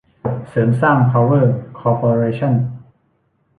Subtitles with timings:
[0.49, 2.53] เสริมสร้าง พาวเวอร์ คอร์ปอเรชั่น